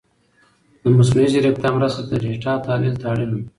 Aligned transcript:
د 0.81 0.83
مصنوعي 0.97 1.27
ځیرکتیا 1.33 1.69
مرسته 1.77 2.01
د 2.05 2.11
ډېټا 2.23 2.51
تحلیل 2.65 2.95
ته 3.01 3.05
اړینه 3.11 3.35
ده. 3.39 3.41